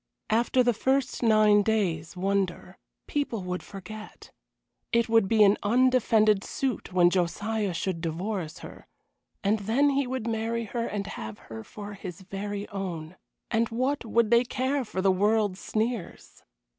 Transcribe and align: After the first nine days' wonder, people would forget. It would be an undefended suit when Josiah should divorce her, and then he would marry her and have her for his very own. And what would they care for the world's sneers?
After 0.31 0.63
the 0.63 0.73
first 0.73 1.21
nine 1.21 1.61
days' 1.61 2.17
wonder, 2.17 2.79
people 3.05 3.43
would 3.43 3.61
forget. 3.61 4.31
It 4.91 5.07
would 5.09 5.27
be 5.27 5.43
an 5.43 5.57
undefended 5.61 6.43
suit 6.43 6.91
when 6.91 7.11
Josiah 7.11 7.71
should 7.75 8.01
divorce 8.01 8.57
her, 8.65 8.87
and 9.43 9.59
then 9.59 9.91
he 9.91 10.07
would 10.07 10.25
marry 10.25 10.63
her 10.65 10.87
and 10.87 11.05
have 11.05 11.37
her 11.37 11.63
for 11.63 11.93
his 11.93 12.21
very 12.21 12.67
own. 12.69 13.15
And 13.51 13.69
what 13.69 14.03
would 14.03 14.31
they 14.31 14.43
care 14.43 14.83
for 14.83 15.03
the 15.03 15.11
world's 15.11 15.59
sneers? 15.59 16.41